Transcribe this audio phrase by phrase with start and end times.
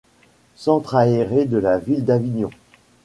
[0.55, 2.49] Centre aéré de la ville d'Avignon.